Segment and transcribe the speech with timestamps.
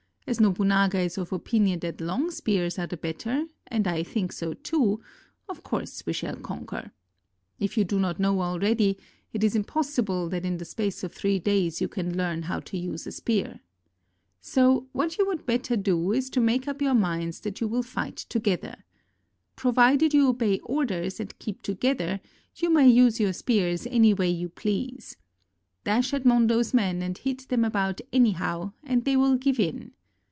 [0.27, 4.53] As Nobunaga is of opinion that long spears are the better and I think so,
[4.53, 5.01] too,
[5.49, 6.91] of course we shall conquer.
[7.59, 8.97] If you do not know already,
[9.33, 12.77] it is impossible that in the space of three days you can learn how to
[12.77, 13.59] use a spear.
[14.39, 17.83] So what you would better do is to make up your minds that you will
[17.83, 18.85] fight together.
[19.57, 22.21] Provided you obey orders and keep together,
[22.55, 25.17] you may use your spears any way you please.
[25.83, 29.91] Dash at Mondo's men and hit them about anyhow and they will give in.